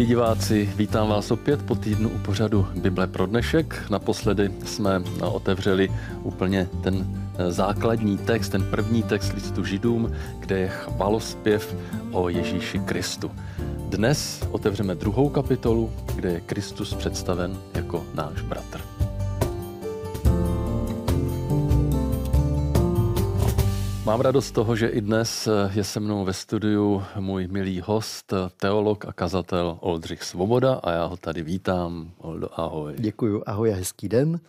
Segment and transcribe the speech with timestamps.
[0.00, 3.90] Milí diváci, vítám vás opět po týdnu u pořadu Bible pro dnešek.
[3.90, 7.06] Naposledy jsme otevřeli úplně ten
[7.38, 11.76] eh, základní text, ten první text listu Židům, kde je chvalospěv
[12.12, 13.30] o Ježíši Kristu.
[13.88, 18.99] Dnes otevřeme druhou kapitolu, kde je Kristus představen jako náš bratr.
[24.10, 28.32] Mám radost z toho, že i dnes je se mnou ve studiu můj milý host,
[28.56, 32.10] teolog a kazatel Oldřich Svoboda a já ho tady vítám.
[32.18, 32.94] Oldo, ahoj.
[32.98, 34.40] Děkuji, ahoj a hezký den.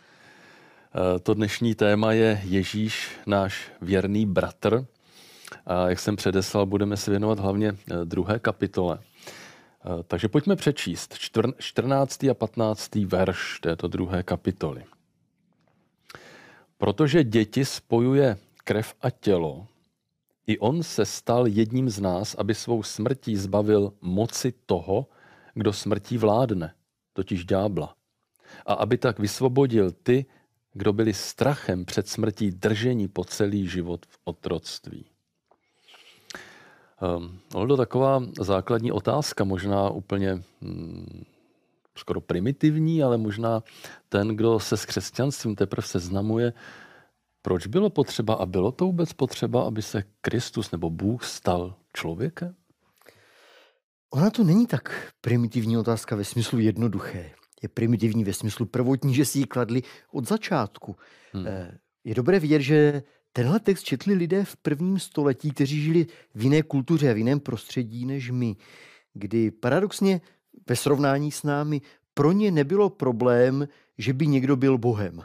[1.23, 4.85] To dnešní téma je Ježíš, náš věrný bratr.
[5.65, 8.99] A jak jsem předeslal, budeme se věnovat hlavně druhé kapitole.
[10.07, 11.15] Takže pojďme přečíst
[11.57, 12.23] 14.
[12.23, 12.95] a 15.
[12.95, 14.83] verš této druhé kapitoly.
[16.77, 18.37] Protože děti spojuje
[18.71, 19.67] krev a tělo,
[20.47, 25.07] i on se stal jedním z nás, aby svou smrtí zbavil moci toho,
[25.53, 26.73] kdo smrtí vládne,
[27.13, 27.95] totiž ďábla.
[28.65, 30.25] A aby tak vysvobodil ty,
[30.73, 35.05] kdo byli strachem před smrtí držení po celý život v otroctví.
[37.17, 41.25] Um, to taková základní otázka, možná úplně hmm,
[41.95, 43.63] skoro primitivní, ale možná
[44.09, 46.53] ten, kdo se s křesťanstvím teprve seznamuje,
[47.41, 52.55] proč bylo potřeba a bylo to vůbec potřeba, aby se Kristus nebo Bůh stal člověkem?
[54.13, 57.31] Ona to není tak primitivní otázka ve smyslu jednoduché.
[57.63, 59.81] Je primitivní ve smyslu prvotní, že si ji kladli
[60.11, 60.95] od začátku.
[61.33, 61.47] Hmm.
[61.47, 63.03] Eh, je dobré vidět, že
[63.33, 67.39] tenhle text četli lidé v prvním století, kteří žili v jiné kultuře a v jiném
[67.39, 68.55] prostředí než my,
[69.13, 70.21] kdy paradoxně
[70.69, 71.81] ve srovnání s námi
[72.13, 75.23] pro ně nebylo problém, že by někdo byl Bohem.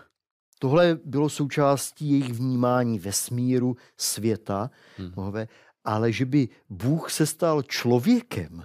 [0.59, 5.13] Tohle bylo součástí jejich vnímání vesmíru, světa, hmm.
[5.17, 5.49] Mohové,
[5.85, 8.65] ale že by Bůh se stal člověkem,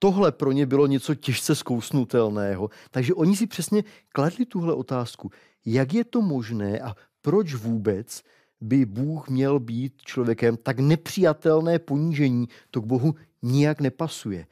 [0.00, 2.70] tohle pro ně bylo něco těžce zkousnutelného.
[2.90, 5.30] Takže oni si přesně kladli tuhle otázku.
[5.66, 8.22] Jak je to možné a proč vůbec
[8.60, 10.56] by Bůh měl být člověkem?
[10.56, 14.46] Tak nepřijatelné ponížení to k Bohu nijak nepasuje.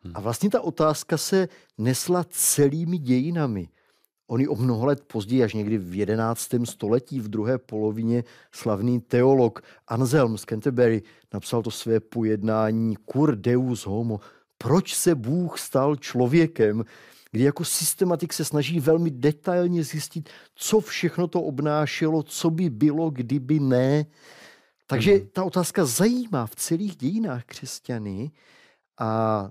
[0.00, 0.12] Hmm.
[0.16, 1.48] A vlastně ta otázka se
[1.78, 3.68] nesla celými dějinami.
[4.30, 6.48] On o mnoho let později, až někdy v 11.
[6.64, 11.02] století, v druhé polovině, slavný teolog Anselm z Canterbury
[11.34, 14.20] napsal to své pojednání Cur Deus Homo.
[14.58, 16.84] Proč se Bůh stal člověkem?
[17.32, 23.10] kdy jako systematik se snaží velmi detailně zjistit, co všechno to obnášelo, co by bylo,
[23.10, 24.06] kdyby ne.
[24.86, 25.28] Takže mhm.
[25.32, 28.30] ta otázka zajímá v celých dějinách křesťany
[28.98, 29.50] a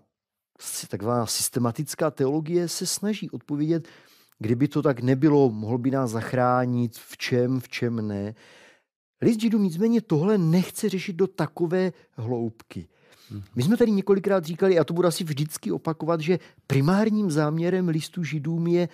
[0.88, 3.88] taková systematická teologie se snaží odpovědět,
[4.40, 8.36] Kdyby to tak nebylo, mohl by nás zachránit, v čem, v čem ne.
[9.22, 12.88] List Židům nicméně tohle nechce řešit do takové hloubky.
[13.32, 13.44] Mhm.
[13.56, 18.24] My jsme tady několikrát říkali, a to budu asi vždycky opakovat, že primárním záměrem listu
[18.24, 18.90] Židům je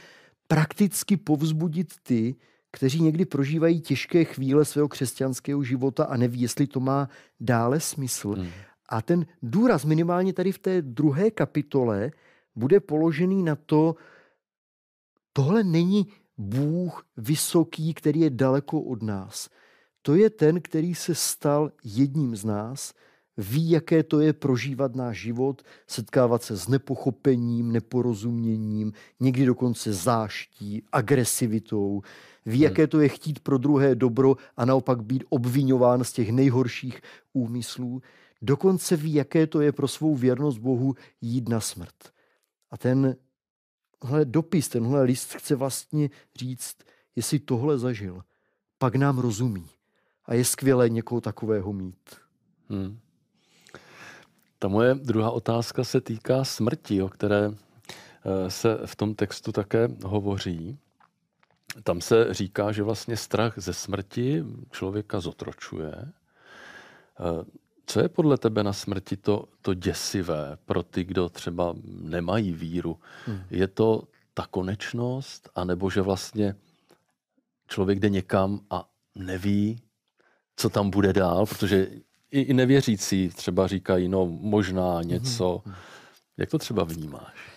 [0.47, 2.35] prakticky povzbudit ty,
[2.72, 8.35] kteří někdy prožívají těžké chvíle svého křesťanského života a neví, jestli to má dále smysl.
[8.35, 8.50] Hmm.
[8.89, 12.11] A ten důraz minimálně tady v té druhé kapitole
[12.55, 13.95] bude položený na to,
[15.38, 16.07] Tohle není
[16.38, 19.50] Bůh vysoký, který je daleko od nás.
[20.01, 22.94] To je ten, který se stal jedním z nás,
[23.38, 30.84] ví, jaké to je prožívat náš život, setkávat se s nepochopením, neporozuměním, někdy dokonce záští,
[30.91, 32.02] agresivitou.
[32.46, 32.63] Ví, hmm.
[32.63, 37.02] jaké to je chtít pro druhé dobro a naopak být obvinován z těch nejhorších
[37.34, 38.02] úmyslů.
[38.41, 41.96] Dokonce ví, jaké to je pro svou věrnost Bohu jít na smrt.
[42.72, 43.16] A ten
[44.05, 46.77] tenhle dopis, tenhle list chce vlastně říct,
[47.16, 48.21] jestli tohle zažil,
[48.77, 49.66] pak nám rozumí.
[50.25, 52.16] A je skvělé někoho takového mít.
[52.69, 52.99] Hmm.
[54.59, 59.90] Ta moje druhá otázka se týká smrti, o které eh, se v tom textu také
[60.03, 60.78] hovoří.
[61.84, 66.11] Tam se říká, že vlastně strach ze smrti člověka zotročuje.
[67.85, 72.99] Co je podle tebe na smrti to, to děsivé pro ty, kdo třeba nemají víru?
[73.26, 73.41] Hmm.
[73.49, 74.03] Je to
[74.34, 76.55] ta konečnost, anebo že vlastně
[77.67, 79.82] člověk jde někam a neví,
[80.55, 81.87] co tam bude dál, protože
[82.32, 85.61] i, i nevěřící třeba říkají, no možná něco.
[85.66, 85.76] Hmm.
[86.37, 87.55] Jak to třeba vnímáš?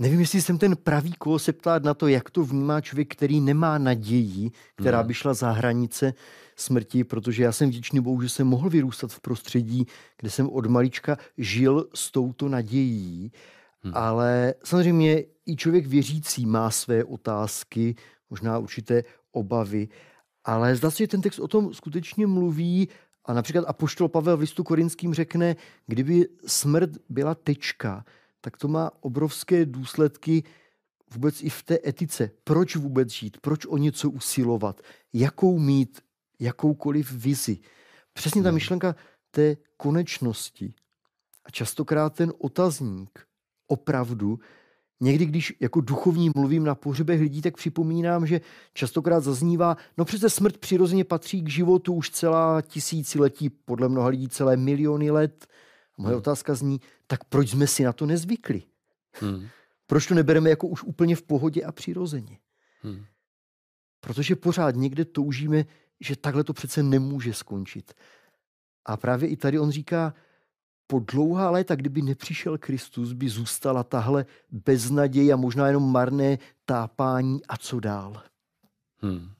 [0.00, 3.40] Nevím, jestli jsem ten pravý, koho se ptát na to, jak to vnímá člověk, který
[3.40, 5.06] nemá naději, která hmm.
[5.06, 6.14] by šla za hranice
[6.56, 9.86] smrti, protože já jsem vděčný Bohu, že jsem mohl vyrůstat v prostředí,
[10.20, 13.32] kde jsem od malička žil s touto nadějí.
[13.80, 13.92] Hmm.
[13.96, 17.94] Ale samozřejmě i člověk věřící má své otázky,
[18.30, 19.88] možná určité obavy,
[20.44, 22.88] ale zdá se, že ten text o tom skutečně mluví
[23.24, 25.56] A například Apoštol Pavel v listu korinským řekne,
[25.86, 28.04] kdyby smrt byla tečka,
[28.40, 30.42] tak to má obrovské důsledky
[31.14, 32.30] vůbec i v té etice.
[32.44, 33.40] Proč vůbec žít?
[33.40, 34.80] Proč o něco usilovat?
[35.12, 36.00] Jakou mít
[36.44, 37.58] jakoukoliv vizi?
[38.12, 38.54] Přesně ta hmm.
[38.54, 38.94] myšlenka
[39.30, 40.74] té konečnosti.
[41.44, 43.26] A častokrát ten otazník
[43.66, 44.38] opravdu
[45.00, 48.40] Někdy, když jako duchovní mluvím na pohřebech lidí, tak připomínám, že
[48.74, 54.28] častokrát zaznívá, no přece smrt přirozeně patří k životu už celá tisíciletí, podle mnoha lidí
[54.28, 55.46] celé miliony let.
[55.98, 56.18] A moje hmm.
[56.18, 58.62] otázka zní, tak proč jsme si na to nezvykli?
[59.12, 59.48] Hmm.
[59.86, 62.38] Proč to nebereme jako už úplně v pohodě a přirozeně?
[62.80, 63.04] Hmm.
[64.00, 65.64] Protože pořád někde toužíme,
[66.04, 67.94] že takhle to přece nemůže skončit.
[68.84, 70.14] A právě i tady on říká,
[70.86, 77.46] po dlouhá léta, kdyby nepřišel Kristus, by zůstala tahle beznaděj a možná jenom marné tápání
[77.48, 78.22] a co dál.
[78.98, 79.30] Hmm.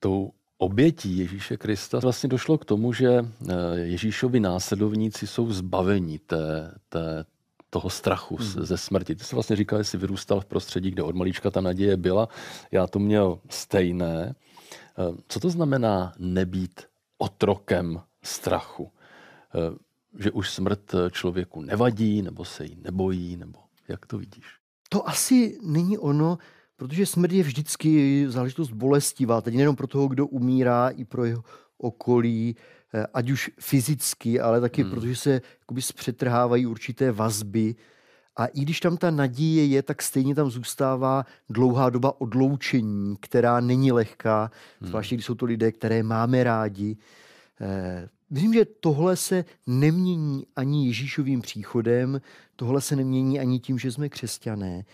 [0.00, 6.74] Tou obětí Ježíše Krista vlastně došlo k tomu, že eh, Ježíšovi následovníci jsou zbaveni té,
[6.88, 7.24] té,
[7.70, 8.46] toho strachu hmm.
[8.48, 9.14] ze smrti.
[9.14, 12.28] Ty jsi vlastně říkal, že jsi vyrůstal v prostředí, kde od malička ta naděje byla.
[12.72, 14.34] Já to měl stejné.
[14.98, 16.80] Eh, co to znamená nebýt
[17.18, 18.92] otrokem strachu?
[19.54, 19.76] Eh,
[20.18, 23.58] že už smrt člověku nevadí, nebo se jí nebojí, nebo
[23.88, 24.44] jak to vidíš?
[24.88, 26.38] To asi není ono,
[26.76, 31.44] protože smrt je vždycky záležitost bolestivá, teď nejenom pro toho, kdo umírá, i pro jeho
[31.78, 32.56] okolí,
[32.94, 34.90] eh, ať už fyzicky, ale taky hmm.
[34.90, 37.74] protože se jakoby zpřetrhávají určité vazby.
[38.36, 43.60] A i když tam ta naděje je, tak stejně tam zůstává dlouhá doba odloučení, která
[43.60, 44.50] není lehká,
[44.80, 44.88] hmm.
[44.88, 46.96] zvláště když jsou to lidé, které máme rádi.
[47.60, 52.20] Eh, Myslím, že tohle se nemění ani Ježíšovým příchodem,
[52.56, 54.84] tohle se nemění ani tím, že jsme křesťané,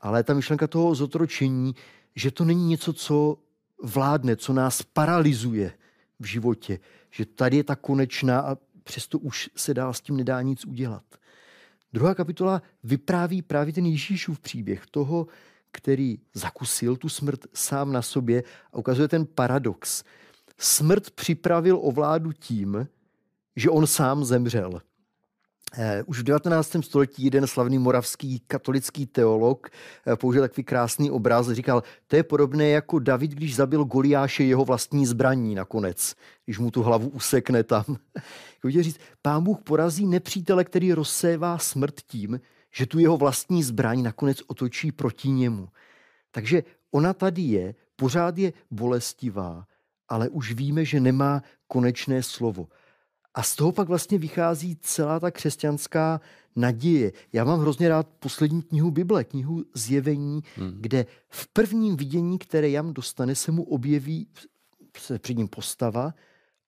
[0.00, 1.74] ale ta myšlenka toho zotročení,
[2.16, 3.38] že to není něco, co
[3.82, 5.72] vládne, co nás paralizuje
[6.20, 6.78] v životě,
[7.10, 11.04] že tady je ta konečná a přesto už se dá s tím nedá nic udělat.
[11.92, 15.26] Druhá kapitola vypráví právě ten Ježíšův příběh toho,
[15.72, 18.42] který zakusil tu smrt sám na sobě
[18.72, 20.04] a ukazuje ten paradox,
[20.58, 22.88] smrt připravil o vládu tím,
[23.56, 24.80] že on sám zemřel.
[25.72, 26.82] Eh, už v 19.
[26.82, 29.68] století jeden slavný moravský katolický teolog
[30.06, 31.50] eh, použil takový krásný obraz.
[31.50, 36.70] Říkal, to je podobné jako David, když zabil Goliáše jeho vlastní zbraní nakonec, když mu
[36.70, 37.84] tu hlavu usekne tam.
[38.58, 42.40] Chtěl říct, pán Bůh porazí nepřítele, který rozsévá smrt tím,
[42.74, 45.68] že tu jeho vlastní zbraň nakonec otočí proti němu.
[46.30, 49.66] Takže ona tady je, pořád je bolestivá,
[50.08, 52.68] ale už víme, že nemá konečné slovo.
[53.38, 56.20] A z toho pak vlastně vychází celá ta křesťanská
[56.56, 57.12] naděje.
[57.32, 60.78] Já mám hrozně rád poslední knihu Bible, knihu Zjevení, hmm.
[60.80, 64.26] kde v prvním vidění, které Jan dostane, se mu objeví
[64.96, 66.14] se před ním postava,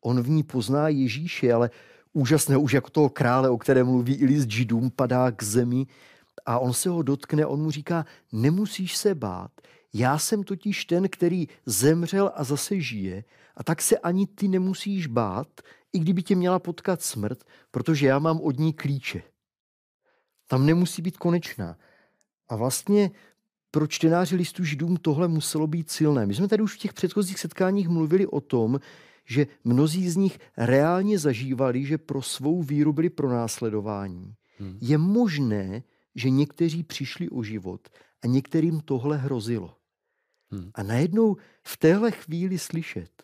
[0.01, 1.71] on v ní pozná Ježíše, ale
[2.13, 5.87] úžasné už jako toho krále, o kterém mluví i list židům, padá k zemi
[6.47, 9.51] a on se ho dotkne, on mu říká, nemusíš se bát,
[9.93, 13.25] já jsem totiž ten, který zemřel a zase žije
[13.57, 15.49] a tak se ani ty nemusíš bát,
[15.93, 19.23] i kdyby tě měla potkat smrt, protože já mám od ní klíče.
[20.47, 21.79] Tam nemusí být konečná.
[22.49, 23.11] A vlastně
[23.71, 26.27] pro čtenáři listu židům tohle muselo být silné.
[26.27, 28.81] My jsme tady už v těch předchozích setkáních mluvili o tom,
[29.25, 34.35] že mnozí z nich reálně zažívali, že pro svou víru byli pronásledováni.
[34.59, 34.79] Hmm.
[34.81, 35.83] Je možné,
[36.15, 37.89] že někteří přišli o život
[38.23, 39.77] a některým tohle hrozilo.
[40.51, 40.71] Hmm.
[40.75, 43.23] A najednou v téhle chvíli slyšet,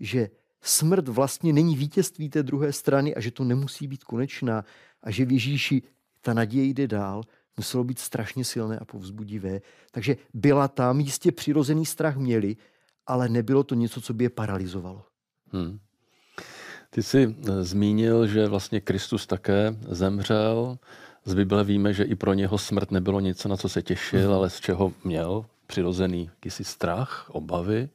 [0.00, 0.30] že
[0.62, 4.64] smrt vlastně není vítězství té druhé strany a že to nemusí být konečná
[5.02, 5.82] a že v Ježíši
[6.20, 7.22] ta naděje jde dál,
[7.56, 9.60] muselo být strašně silné a povzbudivé.
[9.90, 12.56] Takže byla tam, jistě přirozený strach měli,
[13.06, 15.04] ale nebylo to něco, co by je paralizovalo.
[15.52, 15.78] Hmm.
[16.90, 20.78] Ty jsi eh, zmínil, že vlastně Kristus také zemřel.
[21.24, 24.32] Z Bible víme, že i pro něho smrt nebylo něco, na co se těšil, hmm.
[24.32, 27.88] ale z čeho měl přirozený jakýsi strach, obavy.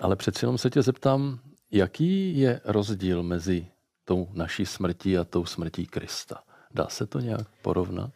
[0.00, 1.38] Ale přeci jenom se tě zeptám,
[1.70, 3.66] jaký je rozdíl mezi
[4.04, 6.42] tou naší smrtí a tou smrtí Krista?
[6.74, 8.12] Dá se to nějak porovnat?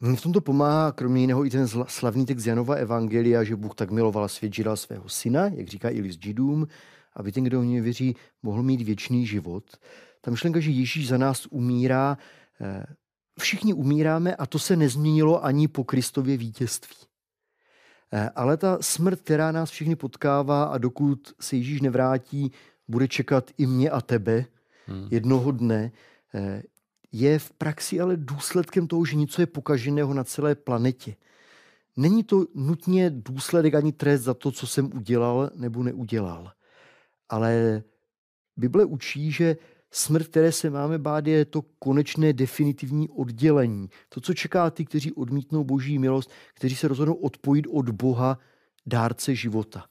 [0.00, 4.28] V tomto pomáhá kromě jiného i ten slavný text Janova Evangelia, že Bůh tak miloval
[4.28, 6.68] svět, že dal svého syna, jak říká i list židům,
[7.16, 9.64] aby ten, kdo v něj věří, mohl mít věčný život.
[10.20, 12.18] Ta myšlenka, že Ježíš za nás umírá,
[12.60, 12.84] eh,
[13.40, 16.96] všichni umíráme a to se nezměnilo ani po Kristově vítězství.
[18.12, 22.52] Eh, ale ta smrt, která nás všichni potkává a dokud se Ježíš nevrátí,
[22.88, 24.44] bude čekat i mě a tebe
[24.86, 25.08] hmm.
[25.10, 25.92] jednoho dne,
[26.34, 26.62] eh,
[27.12, 31.16] je v praxi ale důsledkem toho, že něco je pokaženého na celé planetě.
[31.96, 36.52] Není to nutně důsledek ani trest za to, co jsem udělal nebo neudělal.
[37.28, 37.82] ale
[38.56, 39.56] Bible učí, že
[39.92, 43.88] smrt, které se máme bát, je to konečné definitivní oddělení.
[44.08, 48.38] To, co čeká ty, kteří odmítnou boží milost, kteří se rozhodnou odpojit od Boha,
[48.86, 49.84] dárce života.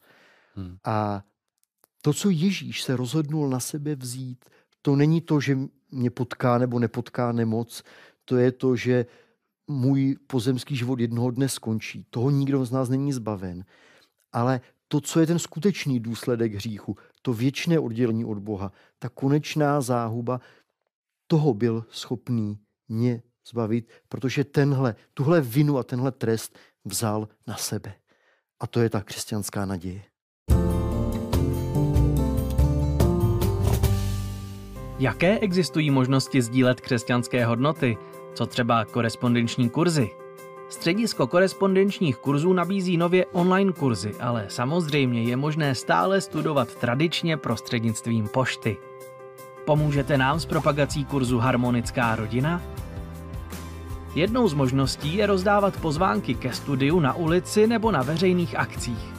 [0.55, 0.77] Hmm.
[0.83, 1.23] A
[2.01, 4.45] to, co Ježíš se rozhodnul na sebe vzít,
[4.81, 5.57] to není to, že
[5.91, 7.83] mě potká nebo nepotká nemoc,
[8.25, 9.05] to je to, že
[9.67, 12.05] můj pozemský život jednoho dne skončí.
[12.09, 13.65] Toho nikdo z nás není zbaven.
[14.31, 19.81] Ale to, co je ten skutečný důsledek hříchu, to věčné oddělení od Boha, ta konečná
[19.81, 20.41] záhuba,
[21.27, 27.93] toho byl schopný mě zbavit, protože tenhle, tuhle vinu a tenhle trest vzal na sebe.
[28.59, 30.03] A to je ta křesťanská naděje.
[34.99, 37.97] Jaké existují možnosti sdílet křesťanské hodnoty?
[38.35, 40.20] Co třeba korespondenční kurzy?
[40.71, 48.27] Středisko korespondenčních kurzů nabízí nově online kurzy, ale samozřejmě je možné stále studovat tradičně prostřednictvím
[48.27, 48.77] pošty.
[49.65, 52.61] Pomůžete nám s propagací kurzu Harmonická rodina?
[54.15, 59.13] Jednou z možností je rozdávat pozvánky ke studiu na ulici nebo na veřejných akcích.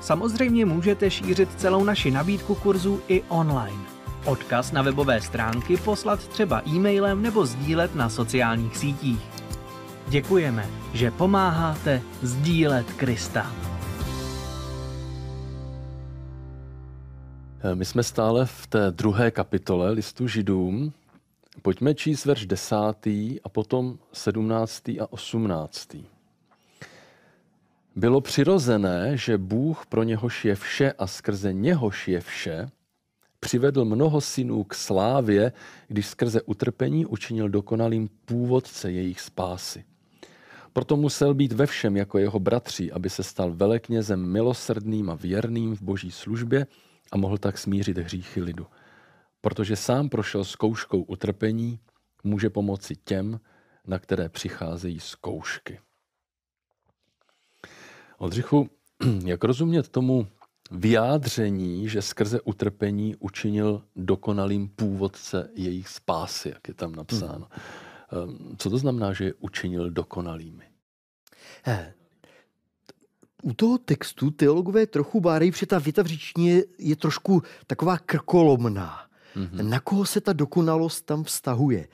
[0.00, 3.82] Samozřejmě můžete šířit celou naši nabídku kurzů i online.
[4.24, 9.41] Odkaz na webové stránky poslat třeba e-mailem nebo sdílet na sociálních sítích.
[10.12, 13.52] Děkujeme, že pomáháte sdílet Krista.
[17.74, 20.92] My jsme stále v té druhé kapitole listu Židům.
[21.62, 26.04] Pojďme číst verš desátý a potom sedmnáctý a osmnáctý.
[27.96, 32.68] Bylo přirozené, že Bůh pro něhož je vše a skrze něhož je vše,
[33.40, 35.52] přivedl mnoho synů k slávě,
[35.88, 39.84] když skrze utrpení učinil dokonalým původce jejich spásy.
[40.72, 45.76] Proto musel být ve všem jako jeho bratři, aby se stal veleknězem milosrdným a věrným
[45.76, 46.66] v boží službě
[47.12, 48.66] a mohl tak smířit hříchy lidu.
[49.40, 51.78] Protože sám prošel zkouškou utrpení,
[52.24, 53.40] může pomoci těm,
[53.86, 55.80] na které přicházejí zkoušky.
[58.18, 58.70] Oldřichu,
[59.24, 60.26] jak rozumět tomu
[60.70, 67.46] vyjádření, že skrze utrpení učinil dokonalým původce jejich spásy, jak je tam napsáno.
[67.50, 67.91] Hmm.
[68.56, 70.64] Co to znamená, že je učinil dokonalými?
[71.66, 71.94] Eh,
[73.42, 79.06] u toho textu teologové trochu bárají, že ta věta v říčně je trošku taková krkolomná.
[79.36, 79.68] Mm-hmm.
[79.68, 81.88] Na koho se ta dokonalost tam vztahuje?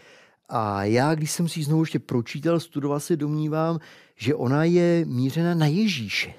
[0.48, 3.78] A já, když jsem si ji znovu ještě pročítal, studoval, se domnívám,
[4.16, 6.34] že ona je mířena na Ježíše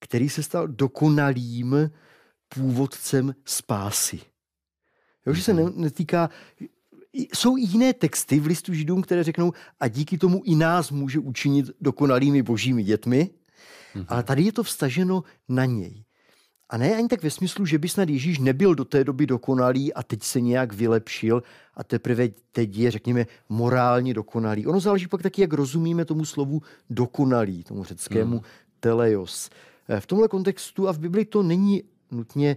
[0.00, 1.90] který se stal dokonalým
[2.48, 4.20] původcem spásy.
[5.26, 5.72] Jo, že se mhm.
[5.80, 6.30] netýká
[7.16, 11.18] jsou i jiné texty v listu židům, které řeknou, a díky tomu i nás může
[11.18, 13.30] učinit dokonalými božími dětmi,
[13.94, 14.04] mm-hmm.
[14.08, 16.04] ale tady je to vstaženo na něj.
[16.70, 19.94] A ne ani tak ve smyslu, že by snad Ježíš nebyl do té doby dokonalý
[19.94, 21.42] a teď se nějak vylepšil
[21.74, 24.66] a teprve teď je, řekněme, morálně dokonalý.
[24.66, 28.42] Ono záleží pak taky, jak rozumíme tomu slovu dokonalý, tomu řeckému mm.
[28.80, 29.50] teleios.
[29.88, 32.56] Eh, v tomhle kontextu a v Bibli to není nutně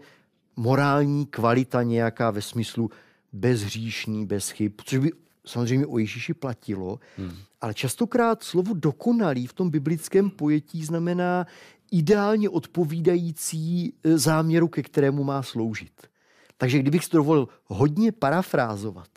[0.56, 2.89] morální kvalita nějaká ve smyslu
[3.34, 5.12] bezhříšný, bez chyb, což by
[5.46, 7.36] samozřejmě o Ježíši platilo, hmm.
[7.62, 11.48] ale častokrát slovo dokonalý v tom biblickém pojetí znamená
[11.92, 16.08] ideálně odpovídající eh, záměru, ke kterému má sloužit.
[16.58, 19.10] Takže kdybych si dovolil hodně parafrázovat,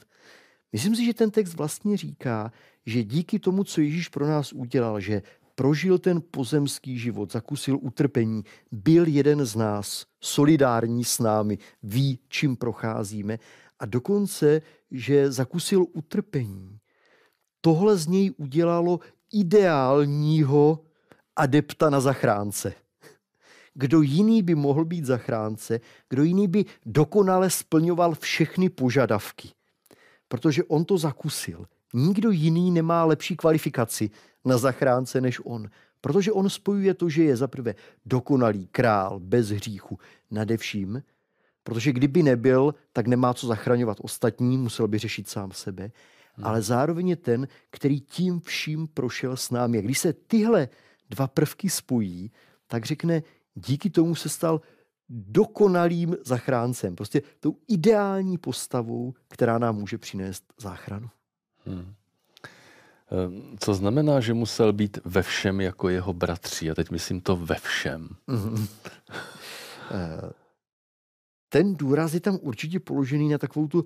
[0.72, 2.52] myslím si, že ten text vlastně říká,
[2.86, 5.22] že díky tomu, co Ježíš pro nás udělal, že
[5.54, 12.56] prožil ten pozemský život, zakusil utrpení, byl jeden z nás, solidární s námi, ví, čím
[12.56, 13.38] procházíme
[13.82, 16.78] a dokonce, že zakusil utrpení.
[17.60, 19.00] Tohle z něj udělalo
[19.32, 20.84] ideálního
[21.36, 22.74] adepta na zachránce.
[23.74, 29.48] Kdo jiný by mohl být zachránce, kdo jiný by dokonale splňoval všechny požadavky.
[30.28, 31.66] Protože on to zakusil.
[31.94, 34.10] Nikdo jiný nemá lepší kvalifikaci
[34.44, 35.70] na zachránce než on.
[36.00, 37.74] Protože on spojuje to, že je zaprvé
[38.06, 39.98] dokonalý král bez hříchu
[40.30, 41.02] nade vším,
[41.64, 45.90] protože kdyby nebyl, tak nemá co zachraňovat ostatní, musel by řešit sám sebe,
[46.34, 46.46] hmm.
[46.46, 49.78] ale zároveň je ten, který tím vším prošel s námi.
[49.78, 50.68] A když se tyhle
[51.10, 52.30] dva prvky spojí,
[52.66, 53.22] tak řekne,
[53.54, 54.60] díky tomu se stal
[55.08, 61.10] dokonalým zachráncem, prostě tou ideální postavou, která nám může přinést záchranu.
[61.66, 61.94] Hmm.
[63.12, 66.70] Ehm, co znamená, že musel být ve všem jako jeho bratři?
[66.70, 68.08] A teď myslím to ve všem.
[68.26, 68.66] Mhm.
[71.52, 73.84] Ten důraz je tam určitě položený na takovou tu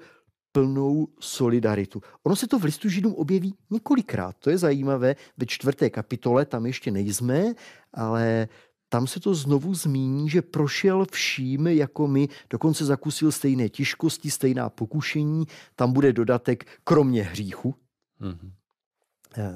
[0.52, 2.02] plnou solidaritu.
[2.23, 4.37] Ono se to v listu Židům objeví několikrát.
[4.38, 5.16] To je zajímavé.
[5.37, 7.54] Ve čtvrté kapitole tam ještě nejsme,
[7.92, 8.49] ale
[8.88, 14.70] tam se to znovu zmíní, že prošel vším jako my, dokonce zakusil stejné těžkosti, stejná
[14.70, 15.44] pokušení,
[15.76, 17.75] tam bude dodatek kromě hříchu.
[18.20, 18.50] Mm-hmm.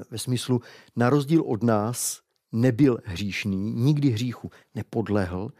[0.09, 0.61] Ve smyslu,
[0.95, 5.51] na rozdíl od nás nebyl hříšný, nikdy hříchu nepodlehl,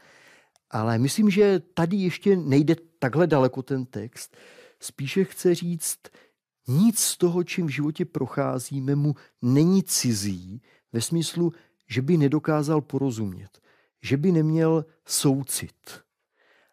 [0.71, 4.37] ale myslím, že tady ještě nejde takhle daleko ten text.
[4.79, 5.99] Spíše chce říct,
[6.67, 10.61] nic z toho, čím v životě procházíme, mu není cizí,
[10.93, 11.53] ve smyslu,
[11.89, 13.59] že by nedokázal porozumět,
[14.01, 16.01] že by neměl soucit.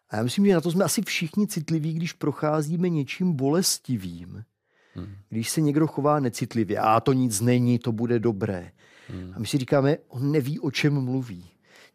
[0.09, 4.43] A já myslím, že na to jsme asi všichni citliví, když procházíme něčím bolestivým.
[4.93, 5.15] Hmm.
[5.29, 8.71] Když se někdo chová necitlivě, a to nic není, to bude dobré.
[9.07, 9.33] Hmm.
[9.35, 11.45] A my si říkáme, on neví, o čem mluví.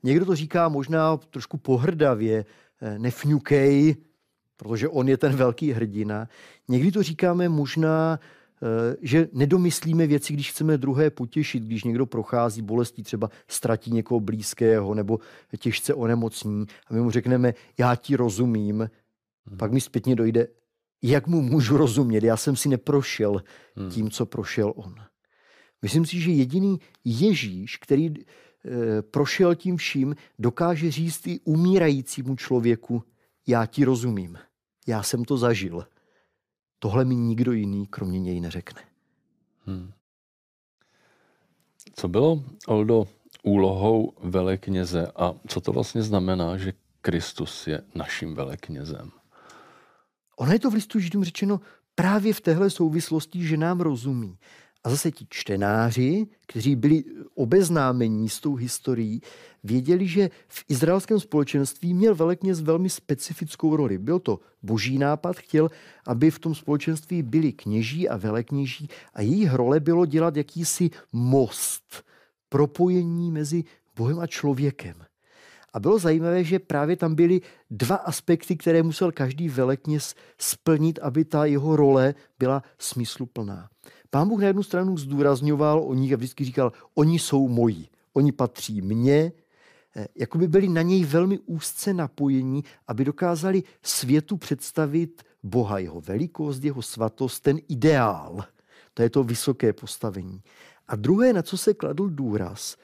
[0.04, 2.44] Někdo to říká možná trošku pohrdavě,
[2.80, 3.96] eh, nefňukej,
[4.56, 6.28] protože on je ten velký hrdina.
[6.68, 12.62] Někdy to říkáme možná, eh, že nedomyslíme věci, když chceme druhé potěšit, když někdo prochází
[12.62, 15.18] bolestí, třeba ztratí někoho blízkého nebo
[15.58, 18.90] těžce onemocní a my mu řekneme, já ti rozumím,
[19.46, 19.58] hmm.
[19.58, 20.48] pak mi zpětně dojde,
[21.02, 23.42] jak mu můžu rozumět, já jsem si neprošel
[23.76, 23.90] hmm.
[23.90, 24.94] tím, co prošel on.
[25.82, 28.14] Myslím si, že jediný Ježíš, který
[29.10, 33.02] prošel tím vším, dokáže říct i umírajícímu člověku,
[33.46, 34.38] já ti rozumím,
[34.86, 35.86] já jsem to zažil.
[36.78, 38.82] Tohle mi nikdo jiný kromě něj neřekne.
[39.66, 39.92] Hmm.
[41.94, 43.06] Co bylo, Oldo,
[43.42, 49.10] úlohou velekněze a co to vlastně znamená, že Kristus je naším veleknězem?
[50.36, 51.60] Ono je to v listu Židům řečeno
[51.94, 54.38] právě v téhle souvislosti, že nám rozumí.
[54.84, 59.20] A zase ti čtenáři, kteří byli obeznámení s tou historií,
[59.64, 63.98] věděli, že v izraelském společenství měl velekněz velmi specifickou roli.
[63.98, 65.70] Byl to boží nápad, chtěl,
[66.06, 72.04] aby v tom společenství byli kněží a velekněží a jejich role bylo dělat jakýsi most,
[72.48, 73.64] propojení mezi
[73.96, 74.94] Bohem a člověkem.
[75.72, 81.24] A bylo zajímavé, že právě tam byly dva aspekty, které musel každý velekněz splnit, aby
[81.24, 83.68] ta jeho role byla smysluplná.
[84.14, 88.32] Pán Bůh na jednu stranu zdůrazňoval o nich a vždycky říkal, oni jsou moji, oni
[88.32, 89.32] patří mně,
[89.96, 96.00] eh, jako by byli na něj velmi úzce napojení, aby dokázali světu představit Boha, jeho
[96.00, 98.44] velikost, jeho svatost, ten ideál.
[98.94, 100.42] To je to vysoké postavení.
[100.88, 102.76] A druhé, na co se kladl důraz,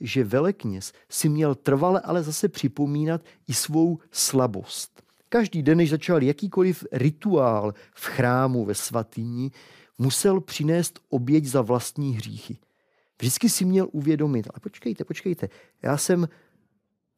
[0.00, 5.02] že velekněz si měl trvale ale zase připomínat i svou slabost.
[5.28, 9.50] Každý den, než začal jakýkoliv rituál v chrámu ve svatyni,
[9.98, 12.58] musel přinést oběť za vlastní hříchy.
[13.18, 15.48] Vždycky si měl uvědomit, ale počkejte, počkejte,
[15.82, 16.28] já jsem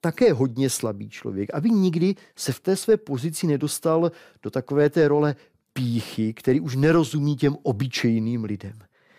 [0.01, 4.13] také hodně slabý člověk, aby nikdy se v té své pozici nedostal
[4.43, 5.37] do takové té role
[5.73, 8.79] píchy, který už nerozumí těm obyčejným lidem.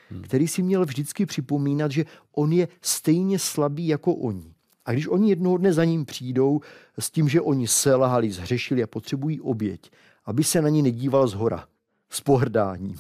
[0.10, 0.22] Hmm.
[0.22, 4.54] Který si měl vždycky připomínat, že on je stejně slabý jako oni.
[4.86, 6.62] A když oni jednoho dne za ním přijdou
[7.00, 9.92] s tím, že oni selhali, zhřešili a potřebují oběť,
[10.26, 11.68] aby se na ní nedíval z hora,
[12.10, 12.98] s pohrdáním,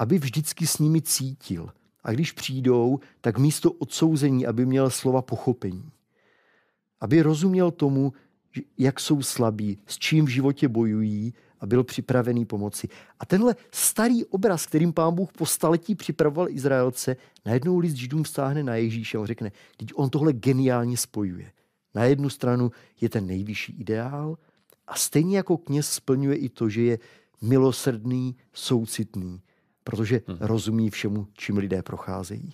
[0.00, 1.70] aby vždycky s nimi cítil.
[2.04, 5.92] A když přijdou, tak místo odsouzení, aby měl slova pochopení.
[7.00, 8.12] Aby rozuměl tomu,
[8.78, 12.88] jak jsou slabí, s čím v životě bojují a byl připravený pomoci.
[13.18, 18.62] A tenhle starý obraz, kterým pán Bůh po staletí připravoval Izraelce, najednou list Židům vstáhne
[18.62, 21.52] na Ježíše a on řekne, teď on tohle geniálně spojuje.
[21.94, 24.38] Na jednu stranu je ten nejvyšší ideál
[24.86, 26.98] a stejně jako kněz splňuje i to, že je
[27.40, 29.40] milosrdný, soucitný,
[29.84, 30.38] protože hmm.
[30.40, 32.52] rozumí všemu, čím lidé procházejí.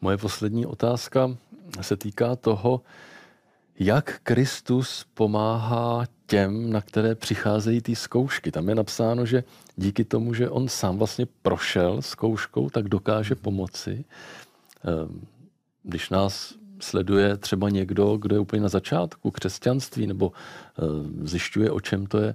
[0.00, 1.36] Moje poslední otázka
[1.80, 2.82] se týká toho,
[3.78, 8.50] jak Kristus pomáhá těm, na které přicházejí ty zkoušky.
[8.50, 9.44] Tam je napsáno, že
[9.76, 14.04] díky tomu, že on sám vlastně prošel zkouškou, tak dokáže pomoci.
[14.84, 15.20] Ehm,
[15.82, 20.32] když nás sleduje třeba někdo, kdo je úplně na začátku křesťanství nebo
[20.78, 22.34] ehm, zjišťuje, o čem to je,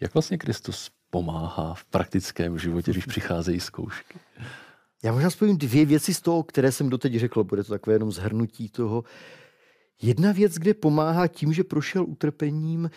[0.00, 4.18] jak vlastně Kristus pomáhá v praktickém životě, když přicházejí zkoušky?
[5.02, 8.12] Já možná spojím dvě věci z toho, které jsem doteď řekl, bude to takové jenom
[8.12, 9.04] zhrnutí toho.
[10.02, 12.90] Jedna věc, kde pomáhá tím, že prošel utrpením,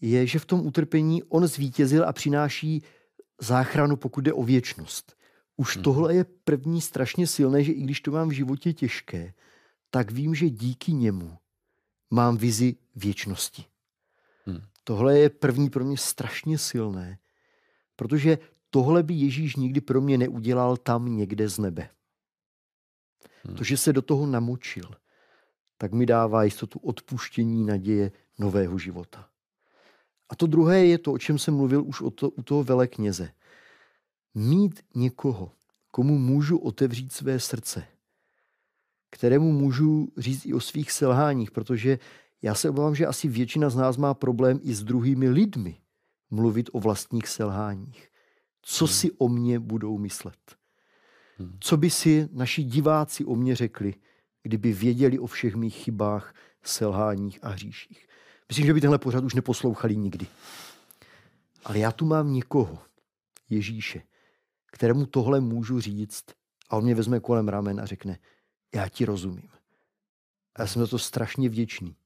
[0.00, 2.82] je, že v tom utrpení on zvítězil a přináší
[3.40, 5.16] záchranu, pokud jde o věčnost.
[5.56, 5.84] Už hmm.
[5.84, 9.32] tohle je první strašně silné, že i když to mám v životě těžké,
[9.90, 11.38] tak vím, že díky němu
[12.10, 13.64] mám vizi věčnosti.
[14.46, 14.60] Hmm.
[14.84, 17.18] Tohle je první pro mě strašně silné,
[18.02, 18.38] protože
[18.70, 21.88] tohle by Ježíš nikdy pro mě neudělal tam někde z nebe.
[23.42, 23.56] Hmm.
[23.56, 24.90] To, že se do toho namočil,
[25.78, 29.28] tak mi dává jistotu odpuštění naděje nového života.
[30.28, 33.30] A to druhé je to, o čem jsem mluvil už o to, u toho velekněze.
[34.34, 35.52] Mít někoho,
[35.90, 37.86] komu můžu otevřít své srdce,
[39.10, 41.98] kterému můžu říct i o svých selháních, protože
[42.42, 45.81] já se obávám, že asi většina z nás má problém i s druhými lidmi
[46.32, 48.08] mluvit o vlastních selháních.
[48.62, 48.94] Co hmm.
[48.94, 50.56] si o mě budou myslet?
[51.38, 51.56] Hmm.
[51.60, 53.94] Co by si naši diváci o mě řekli,
[54.42, 58.06] kdyby věděli o všech mých chybách, selháních a hříších?
[58.48, 60.26] Myslím, že by tenhle pořad už neposlouchali nikdy.
[61.64, 62.78] Ale já tu mám někoho,
[63.50, 64.02] Ježíše,
[64.66, 66.24] kterému tohle můžu říct
[66.68, 68.18] a on mě vezme kolem ramen a řekne,
[68.74, 69.48] já ti rozumím.
[70.54, 71.96] A já jsem za to strašně vděčný,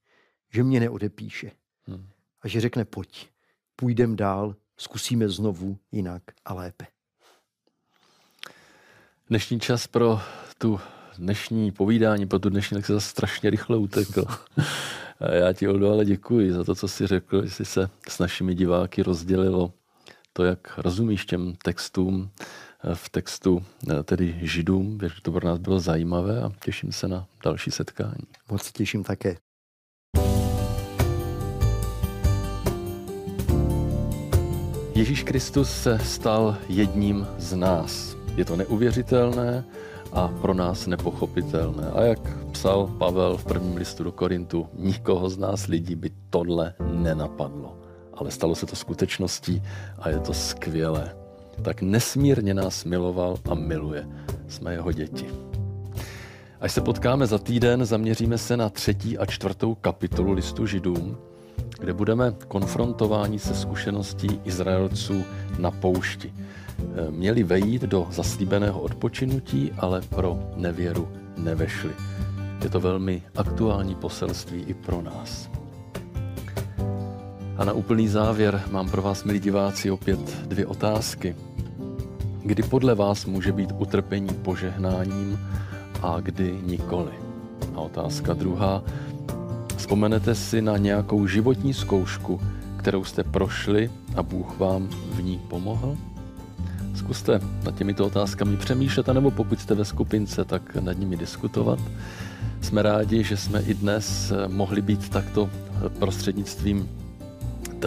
[0.53, 1.51] že mě neodepíše.
[1.83, 2.09] Hmm.
[2.41, 3.29] A že řekne, pojď,
[3.79, 6.87] půjdem dál, zkusíme znovu jinak a lépe.
[9.29, 10.21] Dnešní čas pro
[10.57, 10.79] tu
[11.17, 14.25] dnešní povídání, pro tu dnešní lekci zase strašně rychle utekl.
[15.19, 18.19] A já ti, Oldo, ale děkuji za to, co jsi řekl, že jsi se s
[18.19, 19.73] našimi diváky rozdělilo
[20.33, 22.31] to, jak rozumíš těm textům,
[22.93, 23.65] v textu
[24.03, 24.97] tedy Židům.
[24.97, 28.27] Věřím, že to pro nás bylo zajímavé a těším se na další setkání.
[28.49, 29.37] Moc se těším také.
[34.97, 38.17] Ježíš Kristus se stal jedním z nás.
[38.35, 39.63] Je to neuvěřitelné
[40.11, 41.91] a pro nás nepochopitelné.
[41.91, 46.73] A jak psal Pavel v prvním listu do Korintu, nikoho z nás lidí by tohle
[46.93, 47.77] nenapadlo.
[48.13, 49.61] Ale stalo se to skutečností
[49.99, 51.15] a je to skvělé
[51.61, 54.07] tak nesmírně nás miloval a miluje.
[54.47, 55.25] Jsme jeho děti.
[56.59, 61.17] Až se potkáme za týden, zaměříme se na třetí a čtvrtou kapitolu listu Židům,
[61.79, 65.23] kde budeme konfrontováni se zkušeností Izraelců
[65.59, 66.33] na poušti.
[67.09, 71.91] Měli vejít do zaslíbeného odpočinutí, ale pro nevěru nevešli.
[72.63, 75.49] Je to velmi aktuální poselství i pro nás.
[77.57, 81.35] A na úplný závěr mám pro vás, milí diváci, opět dvě otázky.
[82.43, 85.39] Kdy podle vás může být utrpení požehnáním
[86.01, 87.11] a kdy nikoli?
[87.75, 88.83] A otázka druhá.
[89.77, 92.41] Vzpomenete si na nějakou životní zkoušku,
[92.77, 95.97] kterou jste prošli a Bůh vám v ní pomohl?
[96.95, 101.79] Zkuste nad těmito otázkami přemýšlet, nebo pokud jste ve skupince, tak nad nimi diskutovat.
[102.61, 105.49] Jsme rádi, že jsme i dnes mohli být takto
[105.99, 106.89] prostřednictvím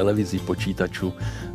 [0.01, 1.55] televizí, počítačů eh,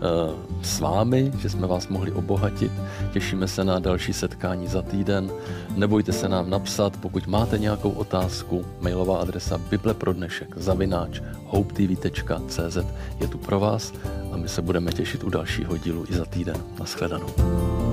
[0.62, 2.72] s vámi, že jsme vás mohli obohatit.
[3.14, 5.32] Těšíme se na další setkání za týden.
[5.76, 12.78] Nebojte se nám napsat, pokud máte nějakou otázku, mailová adresa bibleprodnešek zavináč hopetv.cz
[13.20, 13.94] je tu pro vás
[14.32, 16.56] a my se budeme těšit u dalšího dílu i za týden.
[16.80, 17.85] Naschledanou.